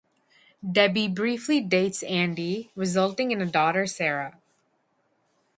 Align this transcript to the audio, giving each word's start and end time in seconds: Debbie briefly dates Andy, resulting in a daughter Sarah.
Debbie 0.67 1.07
briefly 1.07 1.61
dates 1.61 2.01
Andy, 2.01 2.71
resulting 2.75 3.29
in 3.29 3.39
a 3.39 3.45
daughter 3.45 3.85
Sarah. 3.85 4.35